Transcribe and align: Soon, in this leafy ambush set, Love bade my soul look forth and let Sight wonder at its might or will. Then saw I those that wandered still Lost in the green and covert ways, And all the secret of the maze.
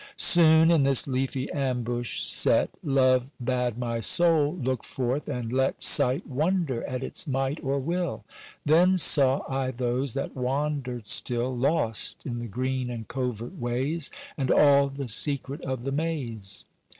Soon, 0.17 0.71
in 0.71 0.81
this 0.81 1.05
leafy 1.07 1.47
ambush 1.51 2.21
set, 2.21 2.71
Love 2.81 3.29
bade 3.39 3.77
my 3.77 3.99
soul 3.99 4.57
look 4.59 4.83
forth 4.83 5.27
and 5.29 5.53
let 5.53 5.83
Sight 5.83 6.25
wonder 6.25 6.83
at 6.85 7.03
its 7.03 7.27
might 7.27 7.63
or 7.63 7.77
will. 7.77 8.25
Then 8.65 8.97
saw 8.97 9.41
I 9.47 9.69
those 9.69 10.15
that 10.15 10.35
wandered 10.35 11.05
still 11.05 11.55
Lost 11.55 12.25
in 12.25 12.39
the 12.39 12.47
green 12.47 12.89
and 12.89 13.07
covert 13.07 13.59
ways, 13.59 14.09
And 14.39 14.49
all 14.49 14.89
the 14.89 15.07
secret 15.07 15.61
of 15.61 15.83
the 15.83 15.91
maze. 15.91 16.65